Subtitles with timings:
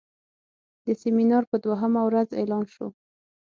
[0.85, 2.87] د سیمینار په دوهمه ورځ اعلان شو.